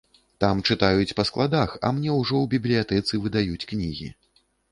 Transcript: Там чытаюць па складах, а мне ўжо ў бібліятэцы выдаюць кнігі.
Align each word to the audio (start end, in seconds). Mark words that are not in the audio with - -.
Там 0.43 0.61
чытаюць 0.69 1.15
па 1.19 1.25
складах, 1.31 1.75
а 1.85 1.91
мне 1.99 2.11
ўжо 2.21 2.35
ў 2.39 2.45
бібліятэцы 2.55 3.21
выдаюць 3.27 3.67
кнігі. 3.73 4.09